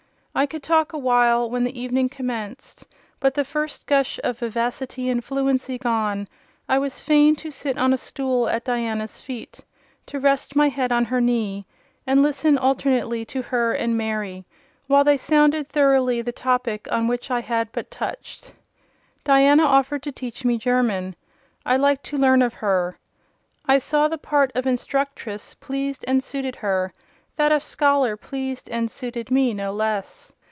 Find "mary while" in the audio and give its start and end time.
13.97-15.03